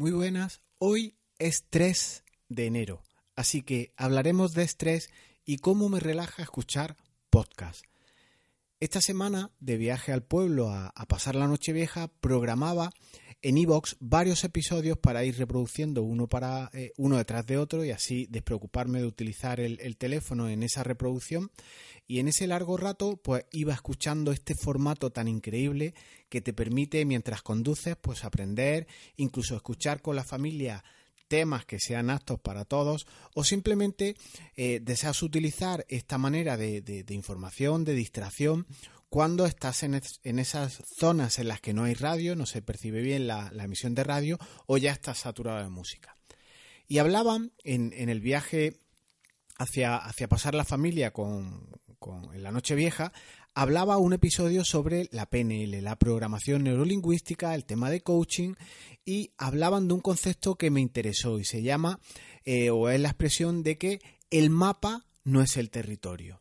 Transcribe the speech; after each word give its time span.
Muy 0.00 0.12
buenas, 0.12 0.62
hoy 0.78 1.18
es 1.38 1.66
3 1.68 2.24
de 2.48 2.64
enero, 2.64 3.02
así 3.36 3.60
que 3.60 3.92
hablaremos 3.98 4.54
de 4.54 4.62
estrés 4.62 5.10
y 5.44 5.58
cómo 5.58 5.90
me 5.90 6.00
relaja 6.00 6.42
escuchar 6.42 6.96
podcast. 7.28 7.84
Esta 8.80 9.02
semana, 9.02 9.50
de 9.60 9.76
viaje 9.76 10.14
al 10.14 10.22
pueblo 10.22 10.70
a, 10.70 10.90
pasar 11.06 11.34
la 11.36 11.46
noche 11.46 11.74
vieja, 11.74 12.08
programaba 12.08 12.92
en 13.42 13.58
iVox 13.58 13.96
varios 14.00 14.44
episodios 14.44 14.98
para 14.98 15.24
ir 15.24 15.36
reproduciendo 15.38 16.02
uno, 16.02 16.26
para, 16.26 16.70
eh, 16.72 16.92
uno 16.96 17.16
detrás 17.16 17.46
de 17.46 17.58
otro 17.58 17.84
y 17.84 17.90
así 17.90 18.26
despreocuparme 18.30 19.00
de 19.00 19.06
utilizar 19.06 19.60
el, 19.60 19.78
el, 19.80 19.96
teléfono 19.96 20.48
en 20.48 20.62
esa 20.62 20.84
reproducción. 20.84 21.50
Y 22.06 22.18
en 22.18 22.28
ese 22.28 22.46
largo 22.46 22.76
rato, 22.76 23.16
pues 23.16 23.44
iba 23.52 23.72
escuchando 23.72 24.32
este 24.32 24.54
formato 24.54 25.10
tan 25.10 25.28
increíble 25.28 25.94
que 26.28 26.40
te 26.40 26.52
permite, 26.52 27.04
mientras 27.04 27.42
conduces, 27.42 27.96
pues 28.00 28.24
aprender, 28.24 28.86
incluso 29.16 29.56
escuchar 29.56 30.02
con 30.02 30.16
la 30.16 30.24
familia 30.24 30.84
temas 31.30 31.64
que 31.64 31.78
sean 31.78 32.10
aptos 32.10 32.40
para 32.40 32.64
todos 32.64 33.06
o 33.34 33.44
simplemente 33.44 34.16
eh, 34.56 34.80
deseas 34.82 35.22
utilizar 35.22 35.86
esta 35.88 36.18
manera 36.18 36.56
de, 36.56 37.04
información, 37.10 37.84
de 37.84 37.94
distracción, 37.94 38.66
cuando 39.10 39.44
estás 39.44 39.82
en, 39.82 40.00
esas 40.22 40.82
zonas 40.98 41.40
en 41.40 41.48
las 41.48 41.60
que 41.60 41.74
no 41.74 41.82
hay 41.84 41.94
radio, 41.94 42.36
no 42.36 42.46
se 42.46 42.62
percibe 42.62 43.02
bien 43.02 43.26
la, 43.26 43.50
emisión 43.58 43.94
de 43.94 44.04
radio 44.04 44.38
o 44.66 44.78
ya 44.78 44.92
estás 44.92 45.18
saturado 45.18 45.62
de 45.62 45.68
música. 45.68 46.16
Y 46.86 46.98
hablaban 46.98 47.52
en, 47.64 47.92
el 47.92 48.20
viaje 48.20 48.78
hacia, 49.58 49.96
hacia, 49.96 50.28
pasar 50.28 50.54
la 50.54 50.64
familia 50.64 51.12
con, 51.12 51.68
con, 51.98 52.32
en 52.34 52.42
la 52.44 52.52
noche 52.52 52.76
vieja, 52.76 53.12
hablaba 53.52 53.98
un 53.98 54.12
episodio 54.12 54.64
sobre 54.64 55.08
la 55.10 55.26
PNL, 55.26 55.82
la 55.82 55.96
programación 55.96 56.62
neurolingüística, 56.62 57.54
el 57.56 57.64
tema 57.64 57.90
de 57.90 58.02
coaching 58.02 58.54
y 59.04 59.32
hablaban 59.38 59.88
de 59.88 59.94
un 59.94 60.00
concepto 60.00 60.54
que 60.54 60.70
me 60.70 60.80
interesó 60.80 61.40
y 61.40 61.44
se 61.44 61.62
llama 61.62 61.98
eh, 62.44 62.70
o 62.70 62.88
es 62.88 63.00
la 63.00 63.08
expresión 63.08 63.64
de 63.64 63.76
que 63.76 64.00
el 64.30 64.50
mapa 64.50 65.04
no 65.24 65.42
es 65.42 65.56
el 65.56 65.70
territorio. 65.70 66.38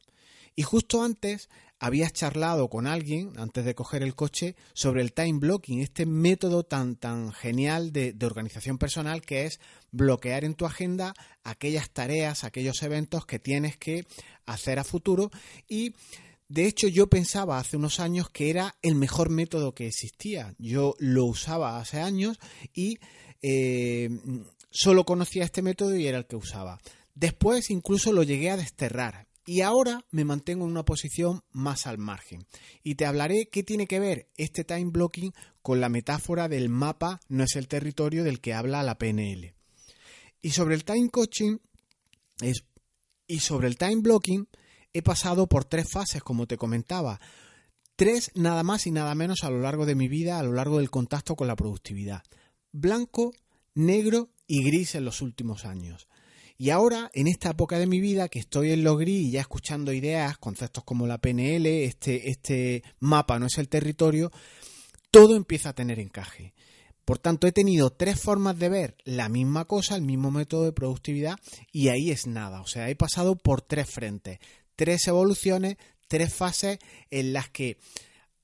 Y 0.55 0.63
justo 0.63 1.03
antes 1.03 1.49
habías 1.79 2.13
charlado 2.13 2.69
con 2.69 2.87
alguien, 2.87 3.31
antes 3.37 3.63
de 3.63 3.73
coger 3.73 4.03
el 4.03 4.15
coche, 4.15 4.55
sobre 4.73 5.01
el 5.01 5.13
time 5.13 5.39
blocking, 5.39 5.81
este 5.81 6.05
método 6.05 6.63
tan, 6.63 6.95
tan 6.95 7.31
genial 7.31 7.91
de, 7.93 8.15
organización 8.21 8.77
personal 8.77 9.21
que 9.21 9.45
es 9.45 9.59
bloquear 9.91 10.43
en 10.43 10.53
tu 10.53 10.65
agenda 10.65 11.13
aquellas 11.43 11.89
tareas, 11.89 12.43
aquellos 12.43 12.83
eventos 12.83 13.25
que 13.25 13.39
tienes 13.39 13.77
que 13.77 14.05
hacer 14.45 14.77
a 14.77 14.83
futuro 14.83 15.31
y 15.67 15.95
de 16.47 16.65
hecho, 16.65 16.87
yo 16.87 17.07
pensaba 17.07 17.59
hace 17.59 17.77
unos 17.77 17.99
años 17.99 18.31
que 18.31 18.49
era 18.49 18.75
el 18.81 18.95
mejor 18.95 19.29
método 19.29 19.75
que 19.75 19.85
existía. 19.85 20.55
Yo 20.57 20.95
lo 20.97 21.25
usaba 21.25 21.79
hace 21.79 22.01
años 22.01 22.39
y 22.73 22.97
eh, 23.43 24.09
solo 24.71 25.05
conocía 25.05 25.43
este 25.43 25.61
método 25.61 25.95
y 25.95 26.07
era 26.07 26.17
el 26.17 26.25
que 26.25 26.35
usaba. 26.35 26.79
Después 27.13 27.69
incluso 27.69 28.13
lo 28.13 28.23
llegué 28.23 28.49
a 28.49 28.57
desterrar 28.57 29.28
y 29.45 29.61
ahora 29.61 30.05
me 30.11 30.25
mantengo 30.25 30.65
en 30.65 30.71
una 30.71 30.85
posición 30.85 31.41
más 31.51 31.87
al 31.87 31.97
margen. 31.97 32.45
Y 32.83 32.95
te 32.95 33.05
hablaré 33.05 33.49
qué 33.51 33.63
tiene 33.63 33.87
que 33.87 33.99
ver 33.99 34.29
este 34.37 34.63
time 34.63 34.91
blocking 34.91 35.33
con 35.61 35.81
la 35.81 35.89
metáfora 35.89 36.47
del 36.47 36.69
mapa 36.69 37.19
no 37.27 37.43
es 37.43 37.55
el 37.55 37.67
territorio 37.67 38.23
del 38.23 38.41
que 38.41 38.53
habla 38.53 38.83
la 38.83 38.97
PNL. 38.97 39.53
Y 40.41 40.51
sobre 40.51 40.75
el 40.75 40.85
time 40.85 41.09
coaching 41.09 41.57
es, 42.41 42.63
y 43.27 43.39
sobre 43.39 43.67
el 43.67 43.77
time 43.77 43.97
blocking 44.01 44.47
he 44.93 45.01
pasado 45.01 45.47
por 45.47 45.65
tres 45.65 45.89
fases, 45.91 46.23
como 46.23 46.47
te 46.47 46.57
comentaba. 46.57 47.19
Tres 47.95 48.31
nada 48.35 48.63
más 48.63 48.87
y 48.87 48.91
nada 48.91 49.13
menos 49.15 49.43
a 49.43 49.49
lo 49.49 49.59
largo 49.59 49.85
de 49.85 49.95
mi 49.95 50.07
vida, 50.07 50.39
a 50.39 50.43
lo 50.43 50.53
largo 50.53 50.77
del 50.77 50.89
contacto 50.89 51.35
con 51.35 51.47
la 51.47 51.55
productividad. 51.55 52.23
Blanco, 52.71 53.33
negro 53.73 54.29
y 54.47 54.63
gris 54.63 54.95
en 54.95 55.05
los 55.05 55.21
últimos 55.21 55.65
años. 55.65 56.07
Y 56.59 56.69
ahora, 56.69 57.09
en 57.13 57.27
esta 57.27 57.49
época 57.49 57.79
de 57.79 57.87
mi 57.87 57.99
vida, 57.99 58.29
que 58.29 58.37
estoy 58.37 58.71
en 58.73 58.83
lo 58.83 58.97
gris 58.97 59.29
y 59.29 59.31
ya 59.31 59.41
escuchando 59.41 59.93
ideas, 59.93 60.37
conceptos 60.37 60.83
como 60.83 61.07
la 61.07 61.17
PNL, 61.17 61.65
este, 61.65 62.29
este 62.29 62.83
mapa 62.99 63.39
no 63.39 63.47
es 63.47 63.57
el 63.57 63.69
territorio, 63.69 64.29
todo 65.09 65.35
empieza 65.35 65.69
a 65.69 65.73
tener 65.73 65.99
encaje. 65.99 66.53
Por 67.05 67.17
tanto, 67.17 67.47
he 67.47 67.51
tenido 67.51 67.89
tres 67.89 68.21
formas 68.21 68.59
de 68.59 68.69
ver 68.69 68.97
la 69.03 69.29
misma 69.29 69.65
cosa, 69.65 69.95
el 69.95 70.03
mismo 70.03 70.29
método 70.29 70.65
de 70.65 70.73
productividad, 70.73 71.39
y 71.71 71.87
ahí 71.87 72.11
es 72.11 72.27
nada. 72.27 72.61
O 72.61 72.67
sea, 72.67 72.89
he 72.89 72.95
pasado 72.95 73.35
por 73.35 73.61
tres 73.61 73.89
frentes 73.89 74.39
tres 74.79 75.05
evoluciones, 75.09 75.75
tres 76.07 76.33
fases 76.33 76.79
en 77.11 77.33
las 77.33 77.49
que 77.49 77.77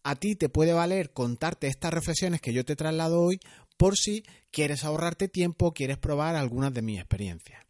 a 0.03 0.17
ti 0.17 0.35
te 0.35 0.49
puede 0.49 0.73
valer 0.73 1.13
contarte 1.13 1.67
estas 1.67 1.93
reflexiones 1.93 2.41
que 2.41 2.51
yo 2.51 2.65
te 2.65 2.75
traslado 2.75 3.21
hoy 3.21 3.39
por 3.77 3.95
si 3.95 4.25
quieres 4.51 4.83
ahorrarte 4.83 5.29
tiempo, 5.29 5.73
quieres 5.73 5.97
probar 5.97 6.35
algunas 6.35 6.73
de 6.73 6.81
mis 6.81 6.99
experiencias. 6.99 7.64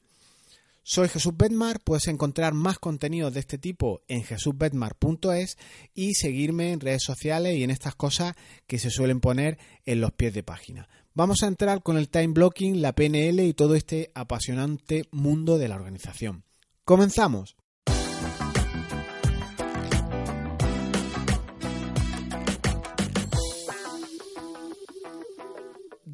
Soy 0.88 1.10
Jesús 1.10 1.36
Bedmar, 1.36 1.80
puedes 1.80 2.08
encontrar 2.10 2.54
más 2.54 2.78
contenido 2.78 3.32
de 3.32 3.40
este 3.40 3.58
tipo 3.58 4.04
en 4.08 4.24
jesusbedmar.es 4.24 5.58
y 5.96 6.14
seguirme 6.14 6.74
en 6.74 6.80
redes 6.80 7.02
sociales 7.02 7.58
y 7.58 7.64
en 7.64 7.72
estas 7.72 7.96
cosas 7.96 8.36
que 8.68 8.78
se 8.78 8.92
suelen 8.92 9.20
poner 9.20 9.58
en 9.88 10.00
los 10.00 10.12
pies 10.12 10.36
de 10.36 10.44
página. 10.44 10.88
Vamos 11.16 11.42
a 11.42 11.48
entrar 11.48 11.82
con 11.82 11.98
el 11.98 12.10
time 12.10 12.34
blocking, 12.34 12.84
la 12.84 12.94
PNL 12.94 13.40
y 13.40 13.56
todo 13.56 13.74
este 13.74 14.12
apasionante 14.14 15.06
mundo 15.10 15.58
de 15.58 15.70
la 15.70 15.76
organización. 15.76 16.44
Comenzamos. 16.84 17.56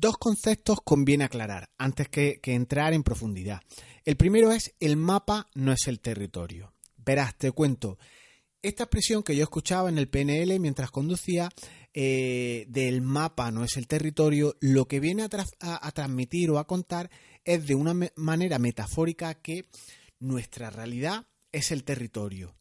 Dos 0.02 0.18
conceptos 0.18 0.80
conviene 0.84 1.24
aclarar 1.24 1.70
antes 1.78 2.10
que, 2.10 2.40
entrar 2.44 2.94
en 2.94 3.04
profundidad. 3.04 3.62
El 4.04 4.18
primero 4.18 4.52
es 4.52 4.74
el 4.80 4.98
mapa 4.98 5.48
no 5.54 5.72
es 5.72 5.88
el 5.88 6.00
territorio. 6.00 6.74
Verás, 6.98 7.38
te 7.38 7.52
cuento. 7.52 8.00
Esta 8.64 8.84
expresión 8.84 9.24
que 9.24 9.36
yo 9.36 9.44
escuchaba 9.44 9.90
en 9.90 10.00
el 10.00 10.10
PNL 10.10 10.60
mientras 10.60 10.92
conducía 10.92 11.50
eh, 11.94 12.66
del 12.68 13.02
mapa 13.02 13.52
no 13.52 13.64
es 13.64 13.78
el 13.78 13.88
territorio, 13.88 14.56
lo 14.60 14.88
que 14.88 15.00
viene 15.00 15.24
a, 15.24 15.92
transmitir 15.92 16.50
o 16.50 16.58
a 16.58 16.68
contar 16.68 17.10
es 17.44 17.66
de 17.68 17.76
una 17.76 17.96
manera 18.16 18.60
metafórica 18.60 19.36
que 19.36 19.66
nuestra 20.20 20.70
realidad 20.70 21.28
es 21.52 21.72
el 21.72 21.84
territorio 21.84 22.56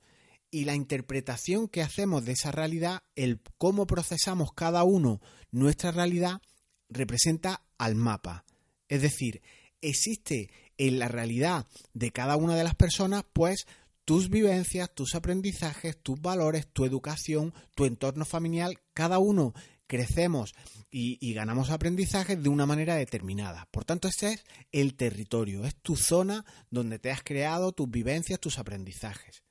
y 0.50 0.64
la 0.64 0.74
interpretación 0.74 1.68
que 1.68 1.82
hacemos 1.82 2.24
de 2.24 2.32
esa 2.32 2.50
realidad, 2.50 3.02
el 3.14 3.40
cómo 3.56 3.86
procesamos 3.86 4.52
cada 4.52 4.84
uno 4.84 5.20
nuestra 5.52 5.92
realidad, 5.92 6.42
representa 6.90 7.62
al 7.78 7.94
mapa. 7.94 8.44
Es 8.88 9.02
decir, 9.02 9.40
existe 9.80 10.50
en 10.76 10.98
la 10.98 11.08
realidad 11.08 11.66
de 11.94 12.10
cada 12.10 12.36
una 12.36 12.56
de 12.56 12.64
las 12.64 12.74
personas, 12.74 13.24
pues 13.32 13.66
tus 14.04 14.28
vivencias, 14.28 14.92
tus 14.94 15.14
aprendizajes, 15.14 15.96
tus 16.02 16.20
valores, 16.20 16.66
tu 16.72 16.84
educación, 16.84 17.54
tu 17.74 17.84
entorno 17.84 18.24
familiar, 18.24 18.72
cada 18.92 19.18
uno 19.18 19.54
crecemos 19.86 20.54
y, 20.90 21.34
ganamos 21.34 21.70
aprendizajes 21.70 22.40
de 22.40 22.48
una 22.48 22.66
manera 22.66 22.94
determinada. 22.94 23.68
Por 23.70 23.84
tanto, 23.84 24.08
ese 24.08 24.32
es 24.32 24.44
el 24.72 24.94
territorio, 24.94 25.64
es 25.64 25.74
tu 25.76 25.96
zona 25.96 26.44
donde 26.70 26.98
te 26.98 27.10
has 27.10 27.22
creado 27.22 27.72
tus 27.72 27.90
vivencias, 27.90 28.40
tus 28.40 28.58
aprendizajes. 28.58 29.42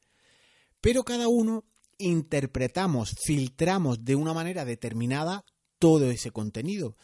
Pero 0.81 1.03
cada 1.03 1.27
uno 1.27 1.65
interpretamos, 1.97 3.15
filtramos 3.25 4.05
de 4.05 4.15
una 4.15 4.33
manera 4.33 4.63
determinada 4.63 5.43
todo 5.77 6.09
ese 6.09 6.31
contenido. 6.31 6.95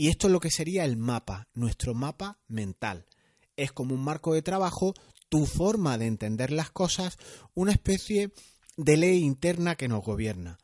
Y 0.00 0.08
esto 0.08 0.28
es 0.28 0.32
lo 0.32 0.40
que 0.40 0.50
sería 0.50 0.86
el 0.86 0.96
mapa, 0.96 1.46
nuestro 1.52 1.92
mapa 1.92 2.38
mental. 2.48 3.04
Es 3.54 3.70
como 3.70 3.94
un 3.94 4.02
marco 4.02 4.32
de 4.32 4.40
trabajo, 4.40 4.94
tu 5.28 5.44
forma 5.44 5.98
de 5.98 6.06
entender 6.06 6.52
las 6.52 6.70
cosas, 6.70 7.18
una 7.52 7.72
especie 7.72 8.32
de 8.78 8.96
ley 8.96 9.18
interna 9.18 9.76
que 9.76 9.88
nos 9.88 10.02
gobierna. 10.02 10.56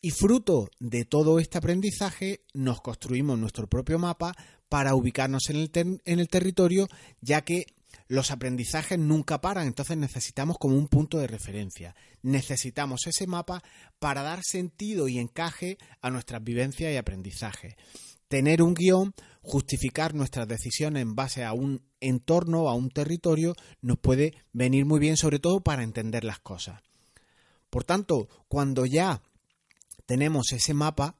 Y 0.00 0.12
fruto 0.12 0.70
de 0.78 1.04
todo 1.04 1.40
este 1.40 1.58
aprendizaje 1.58 2.44
nos 2.54 2.80
construimos 2.80 3.36
nuestro 3.40 3.68
propio 3.68 3.98
mapa 3.98 4.36
para 4.68 4.94
ubicarnos 4.94 5.50
en 5.50 5.56
el, 5.56 5.70
en 6.04 6.20
el 6.20 6.28
territorio, 6.28 6.86
ya 7.20 7.40
que 7.40 7.66
los 8.06 8.30
aprendizajes 8.30 9.00
nunca 9.00 9.40
paran, 9.40 9.66
entonces 9.66 9.96
necesitamos 9.96 10.58
como 10.58 10.76
un 10.76 10.86
punto 10.86 11.18
de 11.18 11.26
referencia. 11.26 11.96
Necesitamos 12.22 13.08
ese 13.08 13.26
mapa 13.26 13.64
para 13.98 14.22
dar 14.22 14.44
sentido 14.44 15.08
y 15.08 15.18
encaje 15.18 15.76
a 16.02 16.10
nuestras 16.10 16.44
vivencias 16.44 16.92
y 16.92 16.96
aprendizajes 16.96 17.74
tener 18.30 18.62
un 18.62 18.74
guion, 18.74 19.12
justificar 19.42 20.14
nuestras 20.14 20.46
decisiones 20.46 21.02
en 21.02 21.16
base 21.16 21.44
a 21.44 21.52
un 21.52 21.82
entorno, 21.98 22.68
a 22.68 22.74
un 22.74 22.88
territorio, 22.88 23.56
nos 23.82 23.98
puede 23.98 24.34
venir 24.52 24.86
muy 24.86 25.00
bien, 25.00 25.16
sobre 25.16 25.40
todo 25.40 25.60
para 25.62 25.82
entender 25.82 26.22
las 26.22 26.38
cosas. 26.38 26.80
Por 27.70 27.82
tanto, 27.82 28.28
cuando 28.46 28.86
ya 28.86 29.20
tenemos 30.06 30.52
ese 30.52 30.74
mapa, 30.74 31.16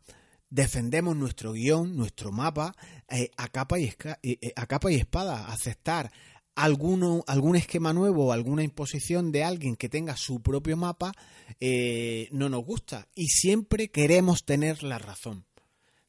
defendemos 0.50 1.16
nuestro 1.16 1.52
guion, 1.52 1.96
nuestro 1.96 2.30
mapa, 2.30 2.76
eh, 3.08 3.28
a, 3.36 3.48
capa 3.48 3.80
y 3.80 3.86
eh, 3.86 4.16
eh, 4.22 4.52
a 4.54 4.66
capa 4.66 4.92
y 4.92 4.94
espada, 4.94 5.48
aceptar 5.48 6.12
alguno, 6.54 7.24
algún 7.26 7.56
esquema 7.56 7.92
nuevo 7.92 8.32
alguna 8.32 8.62
imposición 8.62 9.32
de 9.32 9.42
alguien 9.42 9.74
que 9.74 9.88
tenga 9.88 10.16
su 10.16 10.42
propio 10.42 10.76
mapa, 10.76 11.12
no 12.30 12.48
nos 12.48 12.64
gusta 12.64 13.08
y 13.16 13.26
siempre 13.26 13.88
queremos 13.88 14.44
tener 14.44 14.84
la 14.84 14.98
razón. 14.98 15.46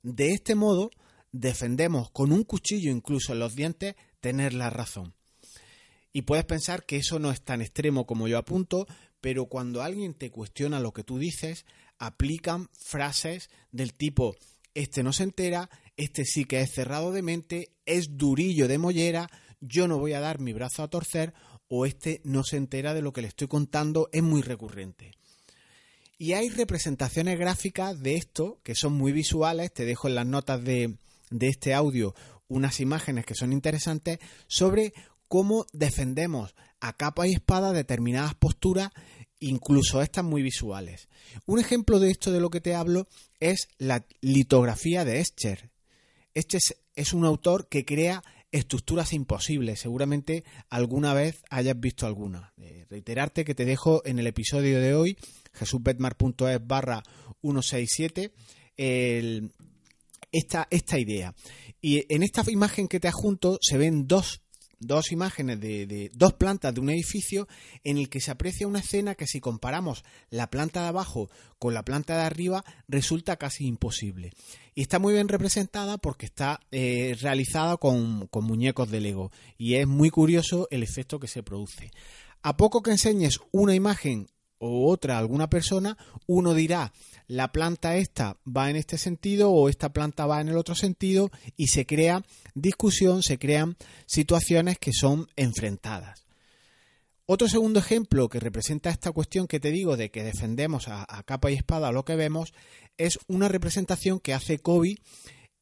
De 0.03 0.31
este 0.31 0.56
modo, 0.56 0.92
defendemos 1.31 2.12
con 2.12 2.31
un 2.31 2.44
cuchillo 2.44 2.92
incluso 2.92 3.33
en 3.33 3.39
los 3.39 3.56
dientes 3.56 3.95
tener 4.19 4.53
la 4.53 4.69
razón. 4.69 5.13
Y 6.13 6.24
puedes 6.24 6.45
pensar 6.45 6.86
que 6.86 6.98
eso 6.98 7.19
no 7.19 7.31
es 7.31 7.42
tan 7.42 7.62
extremo 7.62 8.06
como 8.06 8.27
yo 8.27 8.38
apunto, 8.38 8.86
pero 9.21 9.45
cuando 9.45 9.81
alguien 9.81 10.13
te 10.13 10.31
cuestiona 10.31 10.80
lo 10.80 10.92
que 10.92 11.03
tú 11.03 11.19
dices, 11.19 11.65
aplican 11.98 12.69
frases 12.74 13.50
del 13.71 13.94
tipo 13.94 14.36
este 14.74 15.03
no 15.03 15.13
se 15.13 15.24
entera, 15.24 15.69
este 15.98 16.25
sí 16.25 16.45
que 16.45 16.62
es 16.62 16.71
cerrado 16.71 17.12
de 17.12 17.21
mente, 17.21 17.71
es 17.86 18.18
durillo 18.18 18.68
de 18.68 18.77
mollera, 18.77 19.30
yo 19.59 19.88
no 19.88 20.00
voy 20.00 20.13
a 20.13 20.19
dar 20.19 20.39
mi 20.39 20.54
brazo 20.54 20.83
a 20.83 20.89
torcer, 20.89 21.33
o 21.68 21.86
este 21.86 22.21
no 22.24 22.44
se 22.44 22.57
entera 22.57 22.94
de 22.94 23.01
lo 23.01 23.13
que 23.13 23.21
le 23.21 23.27
estoy 23.27 23.47
contando, 23.47 24.09
es 24.12 24.24
muy 24.24 24.42
recurrente. 24.42 25.12
Y 26.21 26.33
hay 26.33 26.50
representaciones 26.50 27.39
gráficas 27.39 28.00
de 28.00 28.13
esto 28.13 28.59
que 28.62 28.75
son 28.75 28.94
muy 28.94 29.12
visuales, 29.12 29.73
te 29.73 29.85
dejo 29.85 30.07
en 30.07 30.13
las 30.13 30.27
notas 30.27 30.63
de, 30.63 30.97
este 31.31 31.73
audio 31.73 32.13
unas 32.47 32.79
imágenes 32.79 33.25
que 33.25 33.33
son 33.33 33.51
interesantes 33.51 34.19
sobre 34.45 34.94
cómo 35.27 35.65
defendemos 35.73 36.53
a 36.79 36.95
capa 36.95 37.27
y 37.27 37.33
espada 37.33 37.73
determinadas 37.73 38.35
posturas, 38.35 38.91
incluso 39.39 40.03
estas 40.03 40.23
muy 40.23 40.44
visuales. 40.44 41.09
Un 41.47 41.57
ejemplo 41.57 42.00
de 42.00 42.12
esto 42.12 42.31
de 42.31 42.39
lo 42.39 42.51
que 42.51 42.62
te 42.62 42.75
hablo 42.75 43.07
es 43.39 43.68
la 43.79 44.06
litografía 44.21 45.03
de 45.03 45.21
Escher. 45.21 45.71
Este 46.35 46.59
es, 46.95 47.13
un 47.13 47.25
autor 47.25 47.68
que 47.68 47.83
crea 47.83 48.23
estructuras 48.51 49.13
imposibles. 49.13 49.79
Seguramente 49.79 50.44
alguna 50.69 51.15
vez 51.15 51.44
hayas 51.50 51.79
visto 51.79 52.06
alguna. 52.06 52.53
Eh, 52.57 52.85
reiterarte 52.91 53.44
que 53.44 53.56
te 53.56 53.65
dejo 53.65 54.03
en 54.06 54.19
el 54.19 54.27
episodio 54.27 54.79
de 54.79 54.94
hoy, 54.94 55.18
jesusbetmar.es 55.53 56.65
barra 56.65 57.03
167, 57.42 58.31
esta, 60.31 60.68
esta 60.69 61.00
idea. 61.00 61.33
Y 61.81 62.06
en 62.13 62.24
esta 62.24 62.44
imagen 62.50 62.88
que 62.88 63.00
te 63.00 63.07
adjunto 63.07 63.57
se 63.62 63.77
ven 63.77 64.07
dos 64.07 64.42
dos 64.81 65.12
imágenes 65.12 65.59
de, 65.62 66.12
dos 66.13 66.33
plantas 66.33 66.74
de 66.74 66.81
un 66.81 66.89
edificio 66.89 67.48
en 67.83 67.98
el 67.98 68.09
que 68.09 68.19
se 68.19 68.31
aprecia 68.31 68.68
una 68.68 68.80
escena 68.80 69.15
que 69.15 69.27
si 69.27 69.39
comparamos 69.39 70.03
la 70.30 70.50
planta 70.50 70.81
de 70.81 70.88
abajo 70.88 71.30
con 71.59 71.74
la 71.74 71.86
planta 71.86 72.18
de 72.18 72.24
arriba 72.24 72.65
resulta 72.88 73.38
casi 73.38 73.68
imposible. 73.68 74.31
Y 74.74 74.81
está 74.81 75.00
muy 75.00 75.13
bien 75.13 75.27
representada 75.27 75.97
porque 75.97 76.25
está 76.25 76.59
eh, 76.71 77.15
realizada 77.21 77.77
con, 77.77 78.27
con 78.27 78.44
muñecos 78.44 78.89
de 78.89 79.01
Lego 79.01 79.31
y 79.57 79.75
es 79.75 79.88
muy 79.88 80.09
curioso 80.09 80.68
el 80.71 80.83
efecto 80.83 81.19
que 81.19 81.27
se 81.27 81.44
produce. 81.44 81.92
A 82.42 82.57
poco 82.57 82.81
que 82.81 82.92
enseñes 82.92 83.39
una 83.51 83.75
imagen 83.75 84.27
o 84.61 84.89
otra 84.89 85.15
a 85.15 85.19
alguna 85.19 85.49
persona, 85.49 85.97
uno 86.27 86.53
dirá 86.53 86.93
la 87.27 87.51
planta 87.51 87.97
esta 87.97 88.37
va 88.45 88.69
en 88.69 88.75
este 88.75 88.97
sentido 88.97 89.51
o 89.51 89.69
esta 89.69 89.91
planta 89.91 90.27
va 90.27 90.39
en 90.39 90.49
el 90.49 90.57
otro 90.57 90.75
sentido 90.75 91.31
y 91.57 91.67
se 91.67 91.85
crea 91.85 92.23
discusión, 92.53 93.23
se 93.23 93.39
crean 93.39 93.75
situaciones 94.05 94.77
que 94.77 94.93
son 94.93 95.27
enfrentadas. 95.35 96.25
Otro 97.25 97.47
segundo 97.47 97.79
ejemplo 97.79 98.29
que 98.29 98.39
representa 98.39 98.89
esta 98.89 99.11
cuestión 99.11 99.47
que 99.47 99.59
te 99.59 99.71
digo 99.71 99.97
de 99.97 100.11
que 100.11 100.23
defendemos 100.23 100.87
a, 100.89 101.05
capa 101.25 101.49
y 101.49 101.55
espada 101.55 101.91
lo 101.91 102.05
que 102.05 102.15
vemos 102.15 102.53
es 102.97 103.17
una 103.27 103.47
representación 103.47 104.19
que 104.19 104.33
hace 104.33 104.59
Kobe 104.59 104.97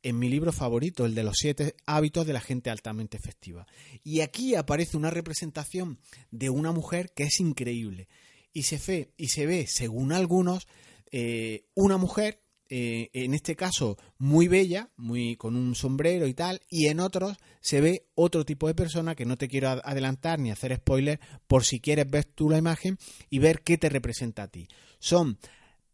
en 0.01 0.17
mi 0.17 0.27
libro 0.27 0.51
favorito, 0.51 1.05
el 1.05 1.15
de 1.15 1.23
los 1.23 1.37
siete 1.37 1.75
hábitos 1.85 2.25
de 2.25 2.33
la 2.33 2.41
gente 2.41 2.69
altamente 2.69 3.17
efectiva. 3.17 3.67
Y 4.03 4.21
aquí 4.21 4.55
aparece 4.55 4.97
una 4.97 5.11
representación 5.11 5.99
de 6.31 6.49
una 6.49 6.71
mujer 6.71 7.11
que 7.13 7.23
es 7.23 7.39
increíble. 7.39 8.07
Y 8.53 8.63
se 8.63 8.77
ve, 8.77 9.13
y 9.17 9.29
se 9.29 9.45
ve 9.45 9.67
según 9.67 10.11
algunos, 10.11 10.67
eh, 11.11 11.65
una 11.75 11.97
mujer, 11.97 12.41
eh, 12.71 13.09
en 13.13 13.33
este 13.33 13.55
caso 13.55 13.97
muy 14.17 14.47
bella, 14.47 14.91
muy 14.95 15.35
con 15.35 15.55
un 15.55 15.73
sombrero 15.73 16.27
y 16.27 16.33
tal, 16.33 16.61
y 16.69 16.87
en 16.87 16.99
otros 16.99 17.37
se 17.61 17.81
ve 17.81 18.07
otro 18.13 18.45
tipo 18.45 18.67
de 18.67 18.75
persona 18.75 19.15
que 19.15 19.25
no 19.25 19.37
te 19.37 19.47
quiero 19.47 19.69
adelantar 19.69 20.39
ni 20.39 20.51
hacer 20.51 20.75
spoiler 20.75 21.19
por 21.47 21.65
si 21.65 21.79
quieres 21.79 22.09
ver 22.09 22.25
tú 22.25 22.49
la 22.49 22.59
imagen 22.59 22.97
y 23.29 23.39
ver 23.39 23.61
qué 23.61 23.77
te 23.77 23.89
representa 23.89 24.43
a 24.43 24.47
ti. 24.49 24.67
Son 24.99 25.39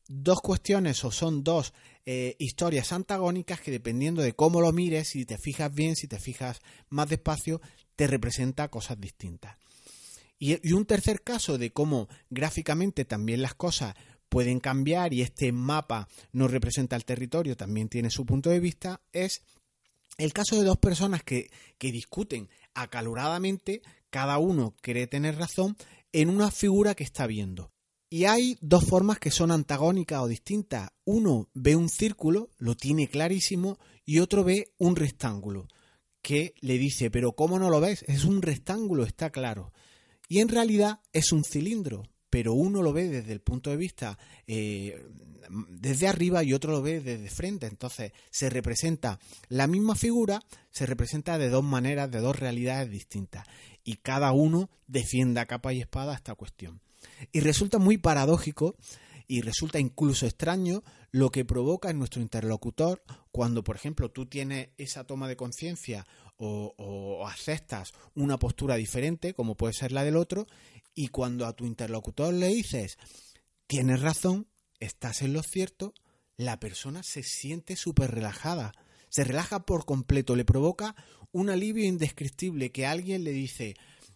dos 0.07 0.41
cuestiones 0.41 1.03
o 1.05 1.11
son 1.11 1.43
dos 1.43 1.73
eh, 2.05 2.35
historias 2.39 2.91
antagónicas 2.91 3.61
que 3.61 3.71
dependiendo 3.71 4.21
de 4.21 4.33
cómo 4.33 4.61
lo 4.61 4.71
mires, 4.71 5.09
si 5.09 5.25
te 5.25 5.37
fijas 5.37 5.73
bien, 5.73 5.95
si 5.95 6.07
te 6.07 6.19
fijas 6.19 6.59
más 6.89 7.09
despacio, 7.09 7.61
te 7.95 8.07
representa 8.07 8.67
cosas 8.67 8.99
distintas. 8.99 9.57
Y 10.37 10.73
un 10.73 10.85
tercer 10.85 11.21
caso 11.21 11.57
de 11.57 11.71
cómo 11.71 12.07
gráficamente 12.29 13.05
también 13.05 13.41
las 13.41 13.55
cosas 13.55 13.95
pueden 14.29 14.59
cambiar 14.59 15.13
y 15.13 15.21
este 15.21 15.51
mapa 15.51 16.07
no 16.33 16.47
representa 16.47 16.95
el 16.95 17.05
territorio, 17.05 17.55
también 17.55 17.89
tiene 17.89 18.09
su 18.09 18.25
punto 18.25 18.49
de 18.49 18.59
vista, 18.59 19.01
es 19.13 19.43
el 20.17 20.33
caso 20.33 20.57
de 20.57 20.63
dos 20.63 20.77
personas 20.77 21.23
que, 21.23 21.49
que 21.77 21.91
discuten 21.91 22.49
acaloradamente, 22.73 23.81
cada 24.09 24.37
uno 24.37 24.75
cree 24.81 25.07
tener 25.07 25.37
razón, 25.37 25.77
en 26.11 26.29
una 26.29 26.51
figura 26.51 26.95
que 26.95 27.03
está 27.03 27.27
viendo. 27.27 27.71
Y 28.09 28.25
hay 28.25 28.57
dos 28.61 28.85
formas 28.85 29.19
que 29.19 29.31
son 29.31 29.51
antagónicas 29.51 30.21
o 30.21 30.27
distintas. 30.27 30.89
Uno 31.03 31.49
ve 31.53 31.75
un 31.75 31.89
círculo, 31.89 32.49
lo 32.57 32.75
tiene 32.75 33.09
clarísimo, 33.09 33.77
y 34.05 34.19
otro 34.19 34.43
ve 34.43 34.71
un 34.77 34.95
rectángulo, 34.95 35.67
que 36.21 36.53
le 36.61 36.77
dice, 36.77 37.11
pero 37.11 37.33
¿cómo 37.33 37.59
no 37.59 37.69
lo 37.69 37.81
ves? 37.81 38.03
Es 38.07 38.23
un 38.23 38.41
rectángulo, 38.41 39.03
está 39.03 39.31
claro. 39.31 39.73
Y 40.27 40.39
en 40.39 40.49
realidad 40.49 40.99
es 41.13 41.31
un 41.31 41.43
cilindro, 41.43 42.03
pero 42.29 42.53
uno 42.53 42.81
lo 42.81 42.93
ve 42.93 43.07
desde 43.07 43.31
el 43.31 43.41
punto 43.41 43.69
de 43.69 43.77
vista 43.77 44.17
eh, 44.47 45.03
desde 45.69 46.07
arriba 46.07 46.43
y 46.43 46.53
otro 46.53 46.71
lo 46.71 46.81
ve 46.81 47.01
desde 47.01 47.29
frente. 47.29 47.67
Entonces 47.67 48.11
se 48.29 48.49
representa 48.49 49.19
la 49.49 49.67
misma 49.67 49.95
figura, 49.95 50.41
se 50.71 50.85
representa 50.85 51.37
de 51.37 51.49
dos 51.49 51.63
maneras, 51.63 52.11
de 52.11 52.19
dos 52.19 52.37
realidades 52.37 52.89
distintas. 52.89 53.45
Y 53.83 53.97
cada 53.97 54.31
uno 54.31 54.69
defiende 54.87 55.39
a 55.39 55.45
capa 55.45 55.73
y 55.73 55.81
espada 55.81 56.15
esta 56.15 56.35
cuestión. 56.35 56.81
Y 57.31 57.39
resulta 57.39 57.77
muy 57.77 57.97
paradójico 57.97 58.75
y 59.27 59.41
resulta 59.41 59.79
incluso 59.79 60.25
extraño 60.25 60.83
lo 61.11 61.31
que 61.31 61.45
provoca 61.45 61.89
en 61.89 61.99
nuestro 61.99 62.21
interlocutor 62.21 63.03
cuando, 63.31 63.63
por 63.63 63.75
ejemplo, 63.75 64.11
tú 64.11 64.25
tienes 64.25 64.69
esa 64.77 65.05
toma 65.05 65.27
de 65.27 65.35
conciencia 65.35 66.05
o, 66.37 67.25
aceptas 67.27 67.93
una 68.13 68.37
postura 68.37 68.75
diferente, 68.75 69.33
como 69.33 69.55
puede 69.55 69.73
ser 69.73 69.91
la 69.91 70.03
del 70.03 70.17
otro, 70.17 70.47
y 70.93 71.07
cuando 71.07 71.45
a 71.45 71.53
tu 71.53 71.65
interlocutor 71.65 72.33
le 72.33 72.47
dices, 72.47 72.97
tienes 73.67 74.01
razón, 74.01 74.47
estás 74.79 75.21
en 75.21 75.33
lo 75.33 75.41
cierto, 75.41 75.93
la 76.37 76.59
persona 76.59 77.01
se 77.03 77.23
siente 77.23 77.75
súper 77.75 78.11
relajada, 78.11 78.73
se 79.09 79.23
relaja 79.23 79.65
por 79.65 79.85
completo, 79.85 80.35
le 80.35 80.45
provoca 80.45 80.95
un 81.31 81.49
alivio 81.49 81.85
indescriptible 81.85 82.71
que 82.71 82.85
alguien 82.85 83.23
le 83.23 83.31
dice, 83.31 83.75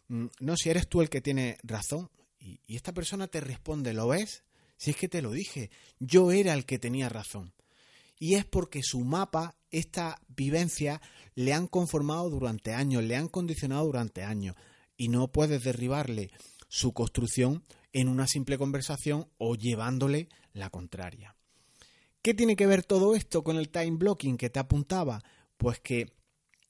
mm, 0.09 0.25
no, 0.41 0.57
si 0.57 0.69
eres 0.69 0.87
tú 0.87 1.01
el 1.01 1.09
que 1.09 1.21
tiene 1.21 1.57
razón, 1.63 2.09
y 2.39 2.75
esta 2.75 2.93
persona 2.93 3.27
te 3.27 3.41
responde, 3.41 3.93
¿lo 3.93 4.07
ves? 4.07 4.43
Si 4.79 4.91
es 4.91 4.95
que 4.95 5.09
te 5.09 5.21
lo 5.21 5.31
dije, 5.31 5.71
yo 5.99 6.31
era 6.31 6.53
el 6.53 6.65
que 6.65 6.79
tenía 6.79 7.09
razón. 7.09 7.53
Y 8.17 8.35
es 8.35 8.45
porque 8.45 8.81
su 8.81 9.01
mapa, 9.01 9.57
esta 9.71 10.21
vivencia, 10.29 11.01
le 11.35 11.53
han 11.53 11.67
conformado 11.67 12.29
durante 12.29 12.73
años, 12.73 13.03
le 13.03 13.17
han 13.17 13.27
condicionado 13.27 13.85
durante 13.85 14.23
años. 14.23 14.55
Y 14.95 15.09
no 15.09 15.27
puedes 15.27 15.65
derribarle 15.65 16.31
su 16.69 16.93
construcción 16.93 17.61
en 17.91 18.07
una 18.07 18.25
simple 18.25 18.57
conversación 18.57 19.27
o 19.37 19.55
llevándole 19.55 20.29
la 20.53 20.69
contraria. 20.69 21.35
¿Qué 22.21 22.33
tiene 22.33 22.55
que 22.55 22.65
ver 22.65 22.85
todo 22.85 23.15
esto 23.15 23.43
con 23.43 23.57
el 23.57 23.69
time 23.69 23.97
blocking 23.97 24.37
que 24.37 24.49
te 24.49 24.59
apuntaba? 24.59 25.21
Pues 25.57 25.81
que 25.81 26.07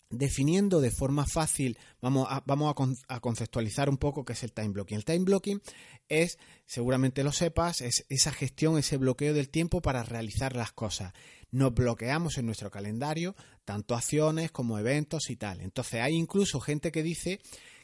definiendo 0.09 0.81
de 0.81 0.91
forma 0.91 1.25
fácil, 1.25 1.77
vamos, 2.01 2.27
a, 2.29 2.43
vamos 2.45 2.73
a, 3.07 3.19
conceptualizar 3.19 3.89
un 3.89 3.97
poco 3.97 4.25
qué 4.25 4.33
es 4.33 4.43
el 4.43 4.51
time 4.51 4.69
blocking. 4.69 4.97
El 4.97 5.05
time 5.05 5.19
blocking 5.19 5.61
es, 6.07 6.37
seguramente 6.65 7.23
lo 7.23 7.31
sepas, 7.31 7.81
es 7.81 8.05
esa 8.09 8.31
gestión, 8.31 8.77
ese 8.77 8.97
bloqueo 8.97 9.33
del 9.33 9.49
tiempo 9.49 9.81
para 9.81 10.03
realizar 10.03 10.55
las 10.55 10.71
cosas. 10.71 11.13
Nos 11.51 11.73
bloqueamos 11.73 12.37
en 12.37 12.45
nuestro 12.45 12.71
calendario 12.71 13.35
tanto 13.65 13.95
acciones 13.95 14.51
como 14.51 14.79
eventos 14.79 15.29
y 15.29 15.35
tal. 15.35 15.61
Entonces 15.61 16.01
hay 16.01 16.15
incluso 16.15 16.59
gente 16.59 16.91
que 16.91 17.03
dice 17.03 17.39